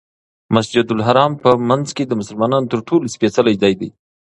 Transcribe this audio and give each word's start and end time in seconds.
مسجدالحرام 0.55 1.31
په 1.43 1.49
منځ 1.69 1.87
کې 1.95 2.03
د 2.05 2.11
مسلمانانو 2.21 2.71
تر 2.73 2.79
ټولو 2.87 3.05
سپېڅلی 3.15 3.53
ځای 3.61 3.73
دی. 3.81 3.89